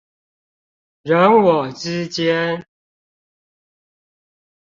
[1.03, 2.65] 人我之間